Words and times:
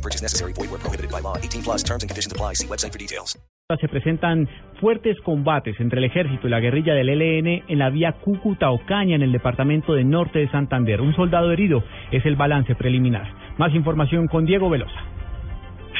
No 0.00 0.02
purchase 0.02 0.22
necessary. 0.22 0.54
Void 0.54 0.70
where 0.70 0.80
prohibited 0.80 1.10
by 1.10 1.20
law. 1.20 1.36
18 1.36 1.62
plus 1.62 1.84
terms 1.84 2.02
and 2.02 2.08
conditions 2.08 2.32
apply. 2.32 2.54
See 2.54 2.66
website 2.66 2.92
for 2.92 2.98
details. 2.98 3.38
Se 3.80 3.86
presentan 3.86 4.48
fuertes 4.80 5.16
combates 5.20 5.78
entre 5.78 5.98
el 5.98 6.04
ejército 6.04 6.48
y 6.48 6.50
la 6.50 6.58
guerrilla 6.58 6.92
del 6.92 7.08
ELN 7.08 7.64
en 7.68 7.78
la 7.78 7.88
vía 7.90 8.16
Cúcuta-Ocaña 8.20 9.14
en 9.14 9.22
el 9.22 9.30
departamento 9.30 9.92
de 9.92 10.02
Norte 10.02 10.40
de 10.40 10.48
Santander. 10.48 11.00
Un 11.00 11.14
soldado 11.14 11.52
herido 11.52 11.84
es 12.10 12.26
el 12.26 12.34
balance 12.34 12.74
preliminar. 12.74 13.32
Más 13.58 13.72
información 13.74 14.26
con 14.26 14.44
Diego 14.44 14.70
Velosa. 14.70 15.04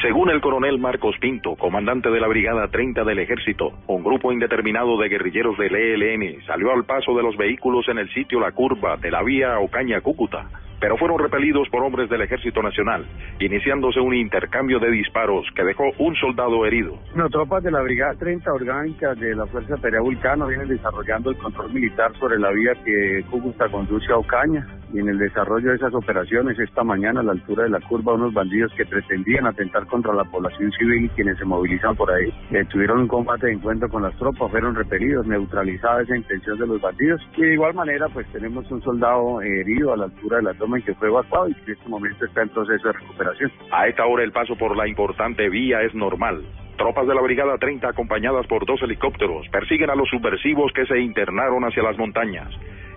Según 0.01 0.31
el 0.31 0.41
coronel 0.41 0.79
Marcos 0.79 1.15
Pinto, 1.21 1.55
comandante 1.55 2.09
de 2.09 2.19
la 2.19 2.27
Brigada 2.27 2.67
30 2.67 3.05
del 3.05 3.19
Ejército, 3.19 3.71
un 3.87 4.03
grupo 4.03 4.33
indeterminado 4.33 4.97
de 4.97 5.07
guerrilleros 5.07 5.57
del 5.57 5.75
ELN 5.75 6.43
salió 6.45 6.73
al 6.73 6.83
paso 6.83 7.15
de 7.15 7.23
los 7.23 7.37
vehículos 7.37 7.87
en 7.87 7.99
el 7.99 8.11
sitio 8.13 8.41
La 8.41 8.51
Curva 8.51 8.97
de 8.97 9.11
la 9.11 9.23
vía 9.23 9.59
Ocaña-Cúcuta 9.59 10.49
pero 10.81 10.97
fueron 10.97 11.19
repelidos 11.19 11.69
por 11.69 11.83
hombres 11.83 12.09
del 12.09 12.23
Ejército 12.23 12.61
Nacional, 12.61 13.05
iniciándose 13.39 13.99
un 13.99 14.15
intercambio 14.15 14.79
de 14.79 14.89
disparos 14.89 15.45
que 15.55 15.63
dejó 15.63 15.83
un 15.99 16.15
soldado 16.15 16.65
herido. 16.65 16.97
No, 17.15 17.29
tropas 17.29 17.63
de 17.63 17.71
la 17.71 17.81
Brigada 17.81 18.15
30 18.15 18.51
Orgánica 18.51 19.13
de 19.13 19.35
la 19.35 19.45
Fuerza 19.45 19.75
Aérea 19.81 20.01
Vulcano 20.01 20.47
vienen 20.47 20.67
desarrollando 20.67 21.29
el 21.29 21.37
control 21.37 21.71
militar 21.71 22.11
sobre 22.17 22.39
la 22.39 22.49
vía 22.51 22.73
que 22.83 23.23
Cúcuta 23.29 23.69
conduce 23.69 24.11
a 24.11 24.17
Ocaña 24.17 24.67
y 24.93 24.99
en 24.99 25.09
el 25.09 25.17
desarrollo 25.17 25.69
de 25.69 25.75
esas 25.75 25.93
operaciones 25.93 26.57
esta 26.59 26.83
mañana 26.83 27.21
a 27.21 27.23
la 27.23 27.31
altura 27.33 27.63
de 27.63 27.69
la 27.69 27.79
curva 27.81 28.13
unos 28.13 28.33
bandidos 28.33 28.71
que 28.75 28.85
pretendían 28.85 29.45
atentar 29.45 29.85
contra 29.87 30.13
la 30.13 30.23
población 30.23 30.71
civil 30.71 31.05
y 31.05 31.09
quienes 31.09 31.37
se 31.37 31.45
movilizan 31.45 31.95
por 31.95 32.11
ahí 32.11 32.33
eh, 32.51 32.65
tuvieron 32.65 33.01
un 33.01 33.07
combate 33.07 33.47
de 33.47 33.53
encuentro 33.53 33.89
con 33.89 34.03
las 34.03 34.15
tropas, 34.17 34.51
fueron 34.51 34.75
repelidos, 34.75 35.25
neutralizada 35.27 36.01
esa 36.01 36.15
intención 36.15 36.57
de 36.59 36.67
los 36.67 36.81
bandidos 36.81 37.21
y 37.37 37.41
de 37.41 37.53
igual 37.53 37.73
manera 37.73 38.07
pues 38.09 38.27
tenemos 38.31 38.69
un 38.71 38.81
soldado 38.81 39.41
herido 39.41 39.93
a 39.93 39.97
la 39.97 40.05
altura 40.05 40.37
de 40.37 40.43
la 40.43 40.53
toma 40.53 40.77
en 40.77 40.83
que 40.83 40.93
fue 40.95 41.07
evacuado 41.07 41.49
y 41.49 41.53
que 41.53 41.71
en 41.71 41.77
este 41.77 41.89
momento 41.89 42.25
está 42.25 42.41
en 42.41 42.49
proceso 42.49 42.87
de 42.87 42.93
recuperación. 42.93 43.51
A 43.71 43.87
esta 43.87 44.05
hora 44.05 44.23
el 44.23 44.31
paso 44.31 44.55
por 44.55 44.75
la 44.75 44.87
importante 44.87 45.49
vía 45.49 45.81
es 45.81 45.93
normal. 45.95 46.43
Tropas 46.81 47.05
de 47.05 47.13
la 47.13 47.21
Brigada 47.21 47.59
30 47.59 47.89
acompañadas 47.89 48.47
por 48.47 48.65
dos 48.65 48.81
helicópteros 48.81 49.47
persiguen 49.49 49.91
a 49.91 49.95
los 49.95 50.09
subversivos 50.09 50.71
que 50.73 50.87
se 50.87 50.99
internaron 50.99 51.63
hacia 51.63 51.83
las 51.83 51.95
montañas. 51.95 52.49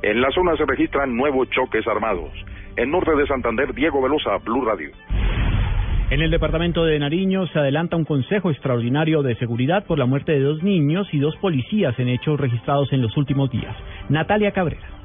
En 0.02 0.22
la 0.22 0.30
zona 0.30 0.56
se 0.56 0.64
registran 0.64 1.14
nuevos 1.14 1.50
choques 1.50 1.86
armados. 1.86 2.30
En 2.78 2.90
norte 2.90 3.14
de 3.14 3.26
Santander, 3.26 3.74
Diego 3.74 4.00
Velosa, 4.00 4.38
Blue 4.42 4.64
Radio. 4.64 4.88
En 6.08 6.22
el 6.22 6.30
departamento 6.30 6.86
de 6.86 6.98
Nariño 6.98 7.46
se 7.48 7.58
adelanta 7.58 7.96
un 7.96 8.06
consejo 8.06 8.50
extraordinario 8.50 9.22
de 9.22 9.36
seguridad 9.36 9.84
por 9.84 9.98
la 9.98 10.06
muerte 10.06 10.32
de 10.32 10.40
dos 10.40 10.62
niños 10.62 11.06
y 11.12 11.18
dos 11.18 11.36
policías 11.36 11.98
en 11.98 12.08
hechos 12.08 12.40
registrados 12.40 12.90
en 12.90 13.02
los 13.02 13.14
últimos 13.18 13.50
días. 13.50 13.76
Natalia 14.08 14.52
Cabrera. 14.52 15.03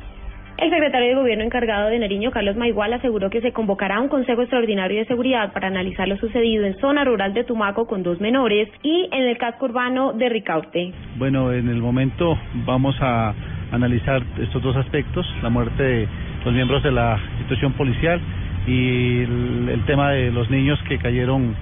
El 0.60 0.72
secretario 0.72 1.08
de 1.08 1.16
Gobierno 1.16 1.46
encargado 1.46 1.88
de 1.88 1.98
Nariño, 2.00 2.32
Carlos 2.32 2.58
Maigual, 2.58 2.92
aseguró 2.92 3.30
que 3.30 3.40
se 3.40 3.54
convocará 3.54 4.02
un 4.02 4.10
Consejo 4.10 4.42
Extraordinario 4.42 5.00
de 5.00 5.06
Seguridad 5.06 5.54
para 5.54 5.68
analizar 5.68 6.06
lo 6.06 6.18
sucedido 6.18 6.66
en 6.66 6.78
zona 6.82 7.06
rural 7.06 7.34
de 7.34 7.46
Tumaco 7.46 7.88
con 7.88 8.04
dos 8.04 8.20
menores 8.20 8.68
y 8.84 9.08
en 9.10 9.24
el 9.24 9.38
casco 9.38 9.68
urbano 9.68 10.12
de 10.12 10.28
Ricaurte. 10.28 10.92
Bueno, 11.18 11.54
en 11.54 11.70
el 11.70 11.82
momento 11.82 12.38
vamos 12.66 12.94
a 13.00 13.34
analizar 13.72 14.22
estos 14.38 14.62
dos 14.62 14.76
aspectos, 14.76 15.26
la 15.42 15.50
muerte 15.50 15.82
de 15.82 16.08
los 16.44 16.54
miembros 16.54 16.84
de 16.84 16.92
la 16.92 17.18
institución 17.38 17.72
policial 17.72 18.20
y 18.68 19.22
el, 19.22 19.84
tema 19.88 20.12
de 20.12 20.30
los 20.30 20.50
niños 20.50 20.78
que 20.90 20.98
cayeron 20.98 21.56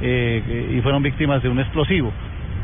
eh, 0.00 0.74
y 0.76 0.80
fueron 0.80 1.02
víctimas 1.02 1.42
de 1.42 1.48
un 1.48 1.58
explosivo. 1.58 2.12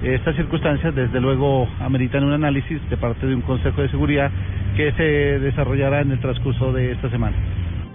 Estas 0.03 0.34
circunstancias, 0.34 0.94
desde 0.94 1.21
luego, 1.21 1.69
ameritan 1.78 2.25
un 2.25 2.33
análisis 2.33 2.81
de 2.88 2.97
parte 2.97 3.27
de 3.27 3.34
un 3.34 3.43
Consejo 3.43 3.83
de 3.83 3.91
Seguridad 3.91 4.31
que 4.75 4.93
se 4.93 5.03
desarrollará 5.41 6.00
en 6.00 6.12
el 6.12 6.21
transcurso 6.21 6.72
de 6.72 6.93
esta 6.93 7.11
semana. 7.11 7.37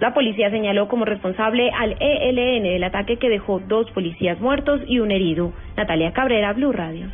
La 0.00 0.14
policía 0.14 0.50
señaló 0.50 0.86
como 0.86 1.04
responsable 1.04 1.70
al 1.70 1.96
ELN 1.98 2.62
del 2.62 2.84
ataque 2.84 3.16
que 3.16 3.28
dejó 3.28 3.60
dos 3.60 3.90
policías 3.90 4.38
muertos 4.40 4.82
y 4.86 5.00
un 5.00 5.10
herido. 5.10 5.52
Natalia 5.76 6.12
Cabrera, 6.12 6.52
Blue 6.52 6.70
Radio. 6.70 7.06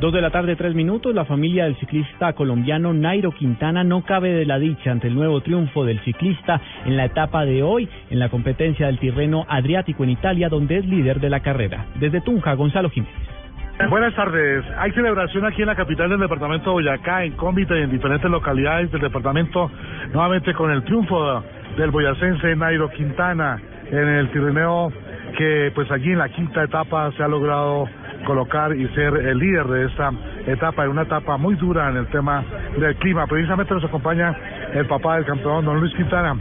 Dos 0.00 0.12
de 0.12 0.22
la 0.22 0.30
tarde, 0.30 0.56
tres 0.56 0.74
minutos. 0.74 1.14
La 1.14 1.24
familia 1.24 1.64
del 1.64 1.76
ciclista 1.76 2.32
colombiano 2.32 2.94
Nairo 2.94 3.30
Quintana 3.32 3.84
no 3.84 4.04
cabe 4.04 4.32
de 4.32 4.46
la 4.46 4.58
dicha 4.58 4.90
ante 4.90 5.08
el 5.08 5.14
nuevo 5.14 5.40
triunfo 5.40 5.84
del 5.84 6.00
ciclista 6.00 6.60
en 6.86 6.96
la 6.96 7.06
etapa 7.06 7.44
de 7.44 7.62
hoy 7.62 7.88
en 8.10 8.18
la 8.20 8.28
competencia 8.28 8.86
del 8.86 8.98
Tirreno 8.98 9.44
Adriático 9.48 10.04
en 10.04 10.10
Italia, 10.10 10.48
donde 10.48 10.78
es 10.78 10.86
líder 10.86 11.20
de 11.20 11.30
la 11.30 11.40
carrera. 11.40 11.86
Desde 12.00 12.20
Tunja, 12.20 12.54
Gonzalo 12.54 12.90
Jiménez. 12.90 13.33
Buenas 13.76 14.14
tardes. 14.14 14.64
Hay 14.78 14.92
celebración 14.92 15.44
aquí 15.44 15.62
en 15.62 15.66
la 15.66 15.74
capital 15.74 16.08
del 16.08 16.20
departamento 16.20 16.70
de 16.70 16.74
Boyacá, 16.74 17.24
en 17.24 17.32
Cómbita 17.32 17.76
y 17.76 17.82
en 17.82 17.90
diferentes 17.90 18.30
localidades 18.30 18.90
del 18.92 19.00
departamento, 19.00 19.68
nuevamente 20.12 20.54
con 20.54 20.70
el 20.70 20.84
triunfo 20.84 21.42
del 21.76 21.90
boyacense 21.90 22.54
Nairo 22.54 22.88
Quintana 22.90 23.60
en 23.90 24.08
el 24.08 24.30
Tirineo, 24.30 24.92
que 25.36 25.72
pues 25.74 25.90
allí 25.90 26.12
en 26.12 26.18
la 26.18 26.28
quinta 26.28 26.62
etapa 26.62 27.10
se 27.16 27.24
ha 27.24 27.28
logrado 27.28 27.88
colocar 28.24 28.76
y 28.76 28.86
ser 28.90 29.16
el 29.16 29.38
líder 29.38 29.66
de 29.66 29.86
esta 29.86 30.12
etapa, 30.46 30.84
en 30.84 30.90
una 30.90 31.02
etapa 31.02 31.36
muy 31.36 31.56
dura 31.56 31.90
en 31.90 31.96
el 31.96 32.06
tema 32.06 32.44
del 32.78 32.94
clima. 32.96 33.26
Precisamente 33.26 33.74
nos 33.74 33.84
acompaña 33.84 34.36
el 34.72 34.86
papá 34.86 35.16
del 35.16 35.24
campeón, 35.24 35.64
don 35.64 35.80
Luis 35.80 35.92
Quintana. 35.94 36.36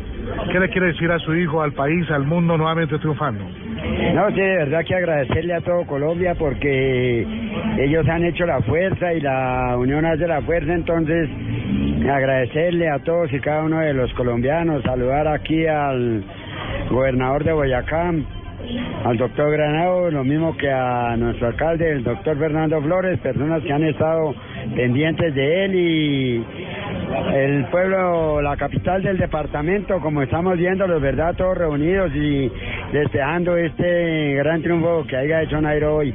¿Qué 0.52 0.60
le 0.60 0.70
quiere 0.70 0.88
decir 0.88 1.12
a 1.12 1.18
su 1.18 1.36
hijo, 1.36 1.64
al 1.64 1.74
país, 1.74 2.10
al 2.12 2.26
mundo 2.26 2.58
nuevamente 2.58 3.00
triunfando? 3.00 3.63
No, 4.14 4.30
sí, 4.30 4.40
de 4.40 4.58
verdad 4.58 4.86
que 4.86 4.96
agradecerle 4.96 5.54
a 5.54 5.62
todo 5.62 5.86
Colombia 5.86 6.36
porque 6.36 7.26
ellos 7.80 8.08
han 8.08 8.24
hecho 8.24 8.46
la 8.46 8.62
fuerza 8.62 9.14
y 9.14 9.20
la 9.20 9.76
unión 9.78 10.06
hace 10.06 10.28
la 10.28 10.42
fuerza, 10.42 10.74
entonces 10.74 11.30
agradecerle 12.10 12.90
a 12.90 13.00
todos 13.00 13.32
y 13.34 13.40
cada 13.40 13.64
uno 13.64 13.80
de 13.80 13.94
los 13.94 14.14
colombianos, 14.14 14.84
saludar 14.84 15.28
aquí 15.28 15.66
al 15.66 16.24
gobernador 16.90 17.44
de 17.44 17.54
Boyacá, 17.54 18.14
al 19.04 19.18
doctor 19.18 19.52
Granado, 19.52 20.10
lo 20.12 20.24
mismo 20.24 20.56
que 20.56 20.72
a 20.72 21.16
nuestro 21.18 21.48
alcalde, 21.48 21.92
el 21.92 22.04
doctor 22.04 22.38
Fernando 22.38 22.82
Flores, 22.82 23.20
personas 23.20 23.62
que 23.64 23.74
han 23.74 23.84
estado 23.84 24.34
pendientes 24.76 25.36
de 25.36 25.66
él 25.66 25.76
y 25.76 26.46
el 27.34 27.66
pueblo, 27.66 28.42
la 28.42 28.56
capital 28.58 29.02
del 29.04 29.18
departamento, 29.18 30.00
como 30.00 30.22
estamos 30.22 30.58
viendo, 30.58 30.88
los 30.88 31.02
verdad, 31.02 31.36
todos 31.36 31.58
reunidos 31.58 32.12
y 32.16 32.52
despejando 32.92 33.58
este 33.58 34.36
gran 34.36 34.62
triunfo 34.62 35.06
que 35.08 35.18
haya 35.18 35.42
hecho 35.42 35.60
Nairo 35.62 35.98
hoy. 35.98 36.14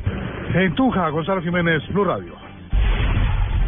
En 0.55 0.75
Tuja, 0.75 1.09
Gonzalo 1.11 1.43
Jiménez, 1.43 1.83
Blue 1.89 2.05
Radio. 2.05 2.48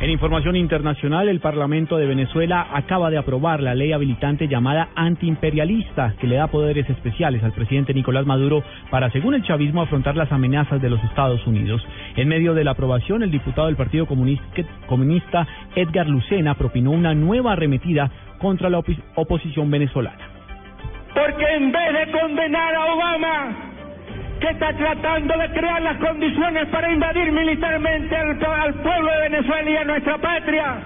En 0.00 0.08
información 0.08 0.56
internacional, 0.56 1.28
el 1.28 1.40
Parlamento 1.40 1.98
de 1.98 2.06
Venezuela 2.06 2.68
acaba 2.72 3.10
de 3.10 3.18
aprobar 3.18 3.60
la 3.60 3.74
ley 3.74 3.92
habilitante 3.92 4.48
llamada 4.48 4.88
antiimperialista, 4.94 6.14
que 6.18 6.26
le 6.26 6.36
da 6.36 6.46
poderes 6.46 6.88
especiales 6.88 7.44
al 7.44 7.52
presidente 7.52 7.92
Nicolás 7.92 8.24
Maduro 8.24 8.64
para, 8.90 9.10
según 9.10 9.34
el 9.34 9.42
chavismo, 9.42 9.82
afrontar 9.82 10.16
las 10.16 10.32
amenazas 10.32 10.80
de 10.80 10.88
los 10.88 11.04
Estados 11.04 11.46
Unidos. 11.46 11.86
En 12.16 12.28
medio 12.28 12.54
de 12.54 12.64
la 12.64 12.70
aprobación, 12.70 13.22
el 13.22 13.30
diputado 13.30 13.66
del 13.66 13.76
Partido 13.76 14.06
Comunista, 14.06 15.46
Edgar 15.76 16.08
Lucena, 16.08 16.54
propinó 16.54 16.92
una 16.92 17.14
nueva 17.14 17.52
arremetida 17.52 18.10
contra 18.38 18.70
la 18.70 18.82
oposición 19.16 19.70
venezolana. 19.70 20.30
Porque 21.12 21.44
en 21.56 21.72
vez 21.72 21.92
de 21.92 22.18
condenar 22.18 22.74
a 22.74 22.94
Obama, 22.94 23.69
que 24.40 24.48
está 24.48 24.72
tratando 24.72 25.36
de 25.36 25.50
crear 25.50 25.82
las 25.82 25.98
condiciones 25.98 26.66
para 26.68 26.90
invadir 26.90 27.30
militarmente 27.30 28.16
al, 28.16 28.74
pueblo 28.74 29.12
de 29.12 29.28
Venezuela 29.28 29.70
y 29.70 29.76
a 29.76 29.84
nuestra 29.84 30.18
patria, 30.18 30.78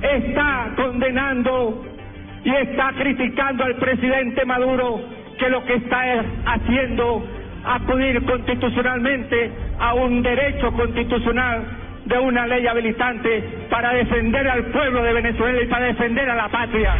está 0.00 0.70
condenando 0.76 1.84
y 2.44 2.50
está 2.54 2.92
criticando 2.92 3.64
al 3.64 3.74
presidente 3.76 4.44
Maduro 4.44 5.00
que 5.38 5.48
lo 5.48 5.64
que 5.64 5.74
está 5.74 6.02
haciendo 6.46 7.24
acudir 7.64 8.24
constitucionalmente 8.24 9.50
a 9.80 9.94
un 9.94 10.22
derecho 10.22 10.72
constitucional 10.72 11.64
de 12.04 12.18
una 12.18 12.46
ley 12.46 12.66
habilitante 12.66 13.42
para 13.68 13.92
defender 13.92 14.48
al 14.48 14.66
pueblo 14.66 15.02
de 15.02 15.12
Venezuela 15.14 15.62
y 15.62 15.66
para 15.66 15.86
defender 15.86 16.30
a 16.30 16.36
la 16.36 16.48
patria. 16.48 16.94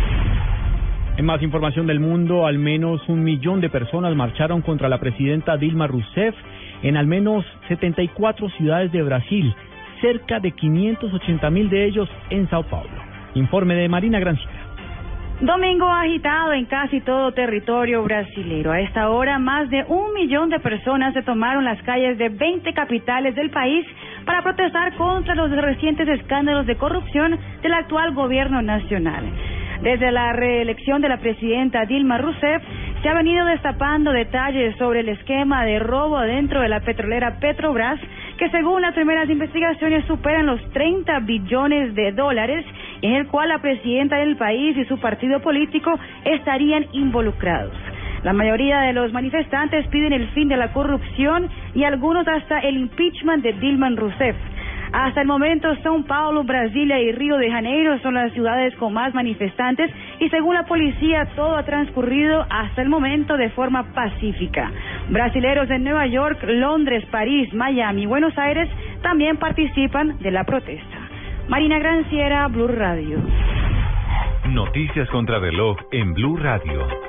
En 1.19 1.26
más 1.26 1.43
información 1.43 1.88
del 1.88 1.99
mundo, 1.99 2.47
al 2.47 2.61
menos 2.61 3.00
un 3.09 3.25
millón 3.25 3.61
de 3.61 3.69
personas 3.69 4.15
marcharon 4.15 4.62
contra 4.62 4.88
la 4.88 5.00
presidenta 5.00 5.56
Dilma 5.56 5.88
Rousseff 5.88 6.37
en 6.85 6.97
al 6.97 7.09
menos 7.09 7.44
74 7.67 8.49
ciudades 8.50 8.93
de 8.93 9.03
Brasil, 9.03 9.53
cerca 10.00 10.38
de 10.38 10.53
580 10.53 11.50
mil 11.50 11.70
de 11.70 11.87
ellos 11.87 12.09
en 12.31 12.49
Sao 12.49 12.62
Paulo. 12.62 13.03
Informe 13.35 13.75
de 13.75 13.88
Marina 13.88 14.20
Granciera. 14.20 14.69
Domingo 15.41 15.88
agitado 15.88 16.53
en 16.53 16.67
casi 16.67 17.00
todo 17.00 17.32
territorio 17.32 18.05
brasilero. 18.05 18.70
A 18.70 18.81
esta 18.81 19.11
hora, 19.11 19.41
más 19.41 19.69
de 19.70 19.85
un 19.88 20.15
millón 20.15 20.50
de 20.50 20.61
personas 20.61 21.15
se 21.15 21.23
tomaron 21.23 21.65
las 21.65 21.82
calles 21.82 22.17
de 22.19 22.29
20 22.29 22.73
capitales 22.75 23.35
del 23.35 23.50
país 23.50 23.85
para 24.25 24.43
protestar 24.43 24.94
contra 24.94 25.35
los 25.35 25.50
recientes 25.50 26.09
escándalos 26.09 26.67
de 26.67 26.76
corrupción 26.76 27.37
del 27.61 27.73
actual 27.73 28.15
gobierno 28.15 28.62
nacional. 28.62 29.25
Desde 29.83 30.11
la 30.11 30.33
reelección 30.33 31.01
de 31.01 31.09
la 31.09 31.19
presidenta 31.19 31.85
Dilma 31.87 32.19
Rousseff, 32.19 32.63
se 33.03 33.09
ha 33.09 33.15
venido 33.15 33.47
destapando 33.47 34.11
detalles 34.11 34.77
sobre 34.77 35.01
el 35.01 35.09
esquema 35.09 35.65
de 35.65 35.79
robo 35.79 36.19
dentro 36.21 36.61
de 36.61 36.69
la 36.69 36.81
petrolera 36.81 37.39
Petrobras, 37.39 38.01
que 38.39 38.51
según 38.51 38.83
las 38.83 38.95
primeras 38.95 39.31
investigaciones 39.31 40.05
superan 40.07 40.47
los 40.47 40.61
30 40.73 41.21
billones 41.21 41.95
de 41.95 42.11
dólares, 42.11 42.65
en 43.03 43.15
el 43.15 43.29
cual 43.29 43.51
la 43.51 43.61
presidenta 43.61 44.17
del 44.17 44.37
país 44.37 44.77
y 44.77 44.85
su 44.87 44.99
partido 44.99 45.41
político 45.41 45.97
estarían 46.25 46.87
involucrados. 46.93 47.73
La 48.25 48.33
mayoría 48.33 48.81
de 48.81 48.93
los 48.93 49.13
manifestantes 49.13 49.87
piden 49.89 50.13
el 50.13 50.27
fin 50.31 50.49
de 50.49 50.57
la 50.57 50.73
corrupción 50.73 51.49
y 51.75 51.85
algunos 51.85 52.27
hasta 52.27 52.59
el 52.61 52.79
impeachment 52.79 53.45
de 53.45 53.53
Dilma 53.53 53.91
Rousseff. 53.91 54.37
Hasta 54.93 55.20
el 55.20 55.26
momento, 55.26 55.69
São 55.82 56.05
Paulo, 56.06 56.44
Brasilia 56.44 56.99
y 57.00 57.12
Río 57.12 57.37
de 57.37 57.50
Janeiro 57.50 57.99
son 58.00 58.14
las 58.14 58.32
ciudades 58.32 58.75
con 58.76 58.93
más 58.93 59.14
manifestantes 59.14 59.90
y 60.19 60.29
según 60.31 60.55
la 60.55 60.64
policía 60.64 61.26
todo 61.37 61.56
ha 61.56 61.64
transcurrido 61.64 62.46
hasta 62.49 62.82
el 62.82 62.88
momento 62.88 63.37
de 63.37 63.50
forma 63.50 63.93
pacífica. 63.93 64.70
Brasileros 65.11 65.70
en 65.70 65.85
Nueva 65.85 66.06
York, 66.06 66.43
Londres, 66.44 67.05
París, 67.11 67.52
Miami 67.52 68.02
y 68.02 68.06
Buenos 68.06 68.37
Aires 68.38 68.69
también 69.02 69.37
participan 69.37 70.19
de 70.19 70.31
la 70.31 70.44
protesta. 70.44 70.99
Marina 71.49 71.79
Granciera, 71.79 72.46
Blue 72.49 72.69
Radio. 72.69 73.19
Noticias 74.49 75.08
contra 75.11 75.38
reloj 75.38 75.76
en 75.93 76.14
Blue 76.14 76.37
Radio. 76.37 77.07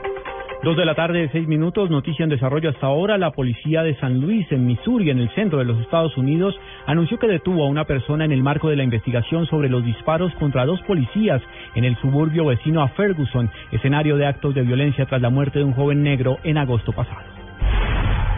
Dos 0.61 0.75
de 0.75 0.83
la 0.83 0.93
tarde, 0.93 1.29
seis 1.31 1.47
minutos, 1.47 1.89
noticia 1.89 2.23
en 2.23 2.29
desarrollo 2.29 2.71
hasta 2.71 2.85
ahora. 2.85 3.17
La 3.17 3.31
policía 3.31 3.81
de 3.81 3.95
San 3.95 4.19
Luis, 4.19 4.45
en 4.51 4.67
Missouri, 4.67 5.09
en 5.09 5.19
el 5.19 5.29
centro 5.29 5.59
de 5.59 5.63
los 5.63 5.79
Estados 5.79 6.17
Unidos, 6.17 6.53
anunció 6.85 7.17
que 7.17 7.27
detuvo 7.27 7.63
a 7.63 7.69
una 7.69 7.85
persona 7.85 8.25
en 8.25 8.33
el 8.33 8.43
marco 8.43 8.67
de 8.67 8.75
la 8.75 8.83
investigación 8.83 9.45
sobre 9.45 9.69
los 9.69 9.85
disparos 9.85 10.33
contra 10.33 10.65
dos 10.65 10.81
policías 10.81 11.41
en 11.75 11.85
el 11.85 11.95
suburbio 11.99 12.45
vecino 12.45 12.81
a 12.81 12.89
Ferguson, 12.89 13.49
escenario 13.71 14.17
de 14.17 14.25
actos 14.25 14.53
de 14.53 14.63
violencia 14.63 15.05
tras 15.05 15.21
la 15.21 15.29
muerte 15.29 15.59
de 15.59 15.65
un 15.65 15.71
joven 15.71 16.03
negro 16.03 16.39
en 16.43 16.57
agosto 16.57 16.91
pasado. 16.91 17.23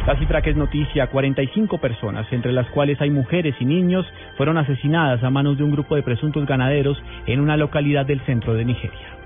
La 0.05 0.15
cifra 0.19 0.43
que 0.43 0.51
es 0.51 0.55
noticia, 0.55 1.07
45 1.07 1.79
personas, 1.79 2.31
entre 2.31 2.51
las 2.51 2.67
cuales 2.69 3.01
hay 3.01 3.09
mujeres 3.09 3.55
y 3.59 3.65
niños, 3.65 4.05
fueron 4.37 4.59
asesinadas 4.59 5.23
a 5.23 5.31
manos 5.31 5.57
de 5.57 5.63
un 5.63 5.71
grupo 5.71 5.95
de 5.95 6.03
presuntos 6.03 6.45
ganaderos 6.45 7.01
en 7.25 7.39
una 7.39 7.57
localidad 7.57 8.05
del 8.05 8.21
centro 8.21 8.53
de 8.53 8.65
Nigeria. 8.65 9.21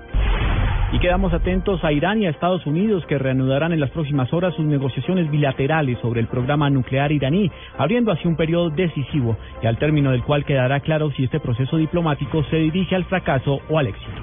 Y 0.92 1.00
quedamos 1.00 1.32
atentos 1.32 1.82
a 1.82 1.92
Irán 1.92 2.22
y 2.22 2.26
a 2.26 2.30
Estados 2.30 2.64
Unidos 2.64 3.04
que 3.06 3.18
reanudarán 3.18 3.72
en 3.72 3.80
las 3.80 3.90
próximas 3.90 4.32
horas 4.32 4.54
sus 4.54 4.64
negociaciones 4.64 5.28
bilaterales 5.30 5.98
sobre 5.98 6.20
el 6.20 6.28
programa 6.28 6.70
nuclear 6.70 7.10
iraní, 7.10 7.50
abriendo 7.76 8.12
así 8.12 8.28
un 8.28 8.36
periodo 8.36 8.70
decisivo 8.70 9.36
y 9.62 9.66
al 9.66 9.78
término 9.78 10.12
del 10.12 10.22
cual 10.22 10.44
quedará 10.44 10.78
claro 10.80 11.10
si 11.10 11.24
este 11.24 11.40
proceso 11.40 11.76
diplomático 11.76 12.44
se 12.44 12.56
dirige 12.56 12.94
al 12.94 13.04
fracaso 13.04 13.60
o 13.68 13.78
al 13.78 13.88
éxito. 13.88 14.22